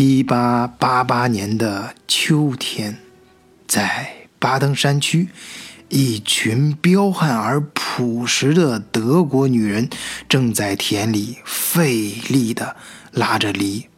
[0.00, 2.98] 一八八八年的秋天，
[3.66, 5.30] 在巴登山区，
[5.88, 9.90] 一群彪悍而朴实的德国女人
[10.28, 12.76] 正在田里费力地
[13.10, 13.88] 拉着犁。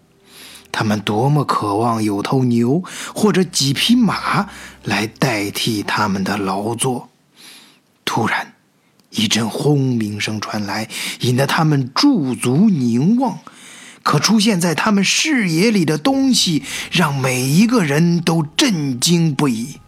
[0.72, 2.82] 她们多么渴望有头牛
[3.14, 4.48] 或者几匹马
[4.82, 7.10] 来代替他们的劳作！
[8.06, 8.54] 突然，
[9.10, 10.88] 一阵轰鸣声传来，
[11.20, 13.38] 引得他们驻足凝望。
[14.02, 19.80] 可出现在他们视野里的东西，让每一个人都震惊不已。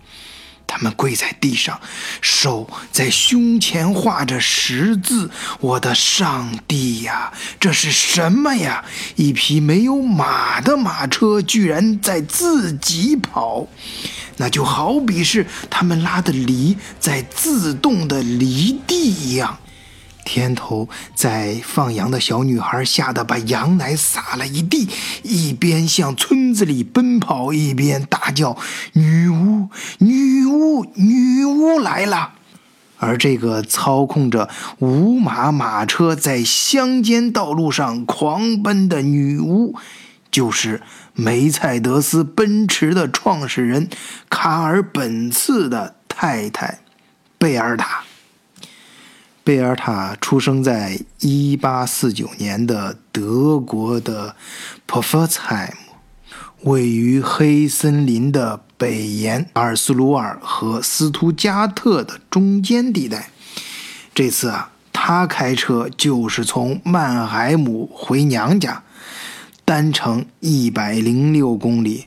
[0.74, 1.82] 他们跪在地上，
[2.22, 5.30] 手在胸前画着十字。
[5.60, 8.82] 我的上帝呀，这是什么呀？
[9.16, 13.66] 一匹没有马的马车居然在自己跑，
[14.38, 19.58] 那就好比是他们拉的犁在自动的犁地一样。
[20.24, 24.88] 天头在放羊的小女孩吓得把羊奶洒了一地，
[25.22, 28.56] 一边向村子里奔跑，一边大叫
[28.94, 32.34] ：“女巫，女巫，女巫来了！”
[32.98, 34.48] 而这个操控着
[34.78, 39.74] 五马马车在乡间道路上狂奔的女巫，
[40.30, 43.88] 就是梅赛德斯奔驰的创始人
[44.30, 46.78] 卡尔本茨的太太
[47.38, 48.04] 贝尔塔。
[49.44, 54.36] 贝尔塔出生在1849年的德国的
[54.86, 63.30] 珀夫茨姆，位于黑森林的北沿，阿尔斯鲁尔和斯图加特的中间地带。
[64.14, 68.84] 这次啊，他开车就是从曼海姆回娘家，
[69.64, 72.06] 单程106公里，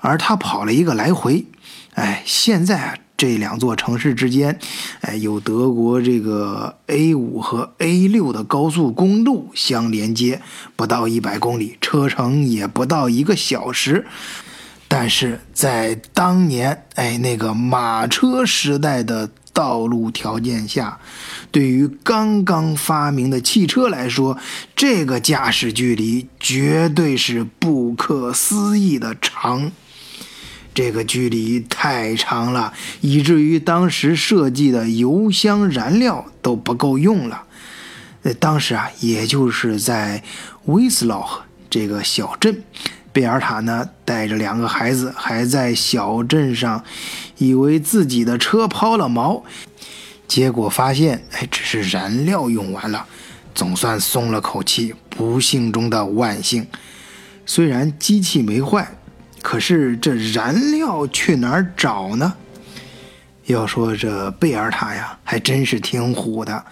[0.00, 1.46] 而他跑了一个来回。
[1.94, 2.94] 哎，现在啊。
[3.16, 4.58] 这两座城市之间，
[5.00, 10.42] 哎，有德国这个 A 五和 A 六的高速公路相连接，
[10.76, 14.06] 不到一百公里，车程也不到一个小时。
[14.88, 21.00] 但是在当年，哎，那个马车时代的道路条件下，
[21.50, 24.38] 对于刚刚发明的汽车来说，
[24.76, 29.72] 这个驾驶距离绝对是不可思议的长。
[30.76, 37.44] 这个距离太长了，以至于当时设计的油箱燃料都不够用了。
[38.24, 40.22] 呃，当时啊，也就是在
[40.66, 42.62] 威斯劳赫这个小镇，
[43.10, 46.84] 贝尔塔呢带着两个孩子还在小镇上，
[47.38, 49.42] 以为自己的车抛了锚，
[50.28, 53.06] 结果发现，哎，只是燃料用完了，
[53.54, 54.94] 总算松了口气。
[55.08, 56.66] 不幸中的万幸，
[57.46, 58.98] 虽然机器没坏。
[59.46, 62.34] 可是这燃料去哪儿找呢？
[63.44, 66.64] 要说这贝尔塔呀，还真是挺虎的。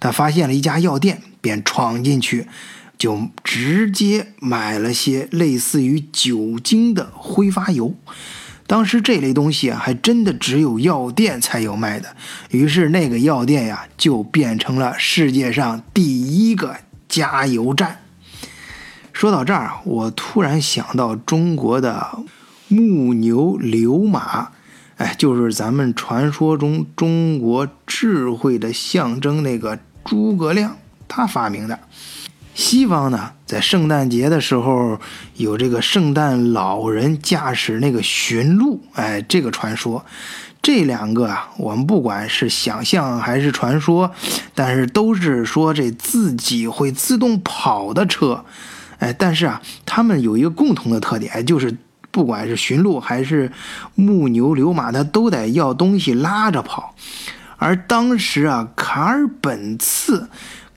[0.00, 2.48] 他发现了一家药店，便闯进去，
[2.96, 7.94] 就直接买了些类似于酒精的挥发油。
[8.66, 12.16] 当时这类东西啊，还真的只有药店才有卖的。
[12.48, 17.98] 于是那个药店呀，就变成了世界上第一个加油站。
[19.22, 22.18] 说到这儿，我突然想到中国的
[22.66, 24.48] 木牛流马，
[24.96, 31.78] 哎，就是咱们传说中中国智慧的象征那个诸葛亮他发明的。
[32.56, 34.98] 西方呢，在圣诞节的时候
[35.36, 40.04] 有这个圣诞老人驾驶那个驯鹿，哎，这个传说。
[40.60, 44.10] 这两个啊，我们不管是想象还是传说，
[44.52, 48.44] 但是都是说这自己会自动跑的车。
[49.02, 51.76] 哎，但是啊，他们有一个共同的特点，就是
[52.12, 53.50] 不管是驯鹿还是
[53.96, 56.94] 牧牛流马，它都得要东西拉着跑。
[57.58, 60.28] 而当时啊，卡尔本茨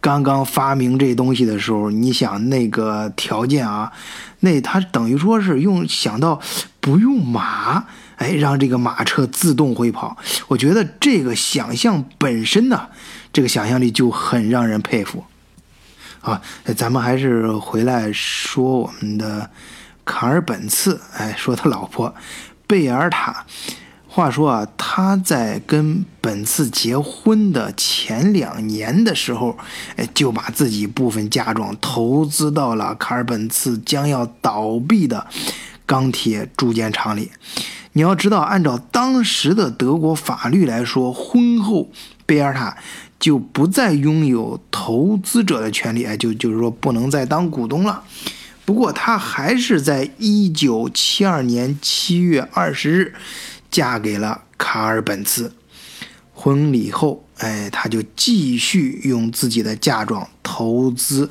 [0.02, 3.92] 刚刚发明这东西的时候，你想那个条件啊，
[4.40, 6.42] 那他等于说是用想到
[6.80, 7.86] 不用马，
[8.16, 10.18] 哎，让这个马车自动会跑。
[10.48, 12.88] 我觉得这个想象本身呢，
[13.32, 15.24] 这个想象力就很让人佩服。
[16.26, 16.42] 啊，
[16.76, 19.48] 咱们还是回来说我们的
[20.04, 22.16] 卡尔本茨，哎，说他老婆
[22.66, 23.46] 贝尔塔。
[24.08, 29.56] 话说啊，他在跟本茨结婚的前两年的时候，
[29.98, 35.28] 哎，就把自己部分嫁妆投资到了卡尔本茨将要倒闭的
[35.86, 37.30] 钢铁铸件厂里。
[37.94, 41.92] 你要知道，按照当时的德国法律来说，婚后
[42.26, 42.76] 贝尔塔。
[43.26, 48.04] 就不再拥有投资者的权利，哎，就就是说不能再当股东了。
[48.66, 53.16] 不过她还是在一九七二年七月二十日
[53.72, 55.52] 嫁给了卡尔本茨。
[56.36, 61.28] 婚礼后，哎，她就继续用自己的嫁妆投资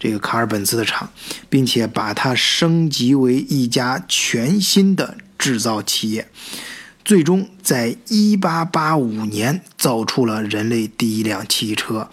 [0.00, 1.10] 这个卡尔本茨的厂，
[1.50, 6.26] 并且把它升级为一家全新的制造企业。
[7.06, 12.10] 最终，在1885年造出了人类第一辆汽车。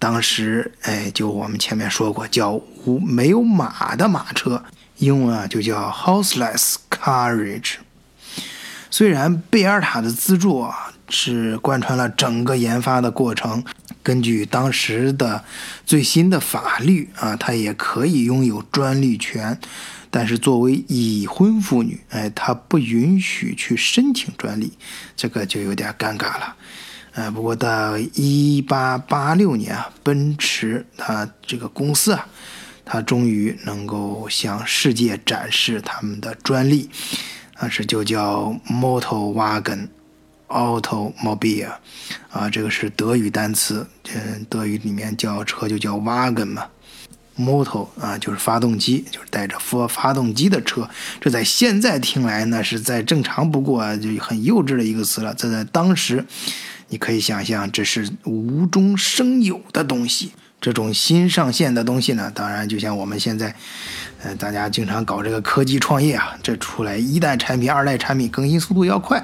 [0.00, 2.50] 当时，哎，就我们前面说过，叫
[2.84, 4.64] 无没有马的马车，
[4.98, 7.74] 英文啊就叫 horseless carriage。
[8.90, 13.62] 虽然贝尔塔的资助啊是贯穿了整个研发的过程。
[14.02, 15.44] 根据当时的
[15.86, 19.60] 最新的法律啊，它也可以拥有专利权，
[20.12, 24.72] 但是作为已婚妇女，哎，她不允许去申请专利，
[25.16, 26.54] 这个就有点尴尬了。
[27.14, 32.28] 呃，不过到一八八六年啊，奔驰它这个公司啊，
[32.84, 36.90] 它终于能够向世界展示他们的专利，
[37.58, 39.88] 当时就叫 Motor Wagen。
[40.52, 41.72] Automobile，
[42.30, 46.66] 啊，这个是德语单词，嗯，德语里面叫车就叫 Wagen 嘛
[47.38, 50.88] ，Motor 啊就是发动机，就是带着发发动机的车。
[51.20, 55.34] 这在现在听来呢，是再正常不过，就很幼稚的一个词了。
[55.34, 56.24] 这在当时，
[56.88, 60.32] 你可以想象，这是无中生有的东西。
[60.60, 63.52] 这种新上线的东西呢，当然就像我们现在，
[64.22, 69.20] 呃，大家经常搞这个科技创业啊，这出来一代产品、二代产品更新速度要快，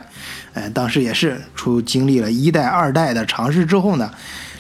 [0.55, 4.13] 呃，当时也是出经历了一代、二代的尝试之后呢，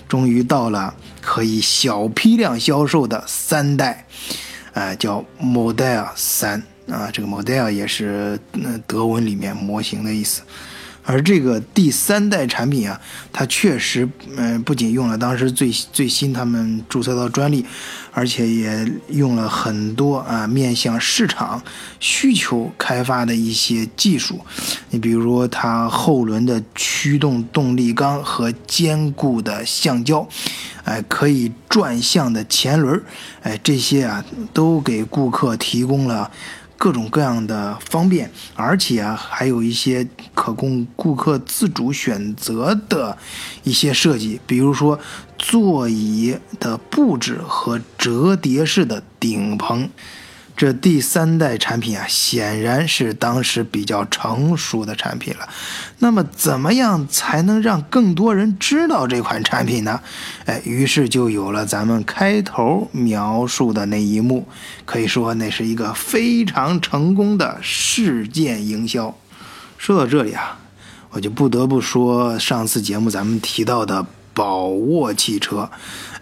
[0.08, 4.06] 终于到了可以小批量销售的三代，
[4.72, 8.40] 呃，叫 Model 三啊，这个 Model 也是
[8.86, 10.42] 德文里面模型的意思。
[11.08, 13.00] 而这个第三代产品啊，
[13.32, 14.06] 它确实，
[14.36, 17.64] 嗯，不仅用了当时最最新他们注册到专利，
[18.12, 21.62] 而且也用了很多啊面向市场
[21.98, 24.38] 需求开发的一些技术。
[24.90, 30.28] 你比如说，它后轮的驱动动力缸和坚固的橡胶，
[30.84, 33.02] 哎，可以转向的前轮，
[33.40, 34.22] 哎，这些啊
[34.52, 36.30] 都给顾客提供了。
[36.78, 43.18] 各种各样的方便，而且啊，还有一些可供顾客自主选择的
[43.64, 44.98] 一些设计，比如说
[45.36, 49.90] 座椅的布置和折叠式的顶棚。
[50.58, 55.48] 这第三代产品啊，显然是当时比较成熟的产品了。
[56.00, 60.00] 那么，怎么样才能让更多人知道这款产品呢？
[60.46, 64.48] 哎，于是就有了咱们开头描述的那一幕。
[64.84, 69.16] 可以说，那是一个非常成功的事件营销。
[69.76, 70.58] 说到这里啊，
[71.10, 75.70] 我就不得不说上次节目咱们提到的宝沃汽车，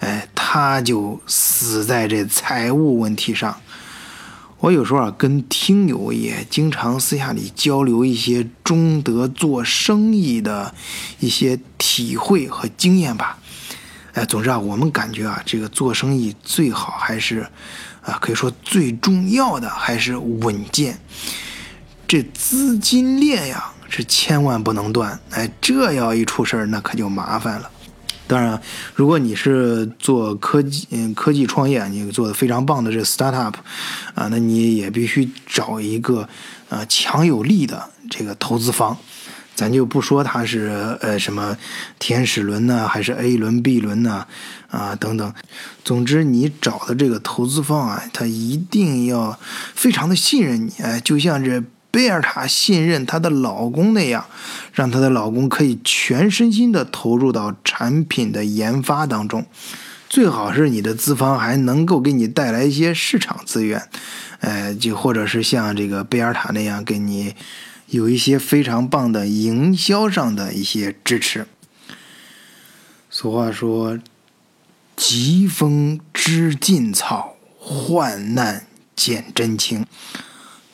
[0.00, 3.56] 哎，它就死在这财务问题上。
[4.58, 10.74] 我有时候啊，跟听友也经常私下里交流一些中德做生意的
[11.20, 13.38] 一些体会和经验吧。
[14.14, 17.46] 哎，总之啊，我们感觉啊，这个做生意最好还是
[18.02, 20.98] 啊，可以说最重要的还是稳健。
[22.08, 25.20] 这资金链呀，是千万不能断。
[25.32, 27.70] 哎，这要一出事儿，那可就麻烦了。
[28.28, 28.60] 当然，
[28.94, 33.54] 如果你是做科技，嗯，科技创业，你做的非常棒的这 startup，
[34.14, 36.28] 啊，那你也必须找一个，
[36.68, 38.96] 呃，强有力的这个投资方。
[39.54, 41.56] 咱就不说他是呃什么
[41.98, 44.26] 天使轮呢，还是 A 轮、B 轮呢，
[44.68, 45.32] 啊等等。
[45.84, 49.38] 总之，你找的这个投资方啊，他一定要
[49.74, 51.62] 非常的信任你，哎，就像这。
[51.96, 54.26] 贝尔塔信任她的老公那样，
[54.74, 59.46] 让她的老公可以全身心的投入到产品的研发当中。
[60.06, 63.88] 最好是你的资方还能够给你带来一些市场资源，
[64.40, 67.34] 呃，就或者是像这个贝尔塔那样给你
[67.86, 71.46] 有一些非常棒的营销上的一些支持。
[73.08, 73.98] 俗话说
[74.94, 79.86] ：“疾风知劲草，患难见真情。”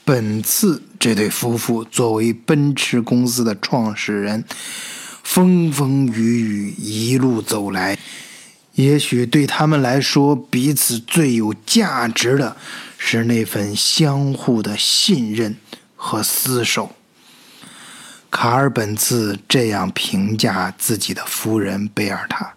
[0.05, 4.45] 本次这对夫妇作为奔驰公司的创始人，
[5.25, 7.99] 风风雨雨一路走来，
[8.75, 12.57] 也许对他们来说，彼此最有价值的
[12.97, 15.57] 是那份相互的信任
[15.97, 16.93] 和厮守。
[18.31, 22.55] 卡尔本茨这样评价自己的夫人贝尔塔：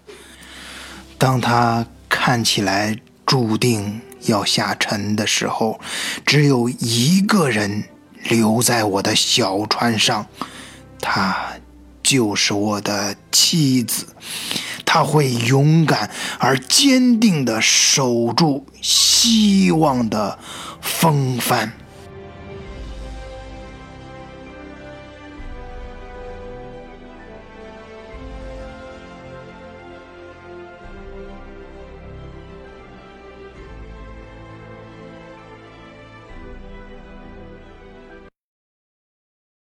[1.18, 4.02] 当他看起来注定。
[4.28, 5.80] 要下沉的时候，
[6.26, 7.84] 只有一个人
[8.26, 10.28] 留在我的小船上，
[11.00, 11.54] 她
[12.04, 14.08] 就是我的妻子。
[14.86, 20.40] 她会勇敢而坚定地守住希望的
[20.82, 21.74] 风帆。